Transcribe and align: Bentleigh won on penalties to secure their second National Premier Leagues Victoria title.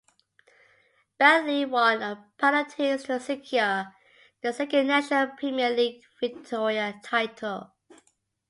Bentleigh 1.19 1.65
won 1.69 2.01
on 2.01 2.25
penalties 2.39 3.03
to 3.03 3.19
secure 3.19 3.93
their 4.41 4.51
second 4.51 4.87
National 4.87 5.27
Premier 5.37 5.69
Leagues 5.69 6.07
Victoria 6.19 6.99
title. 7.03 7.71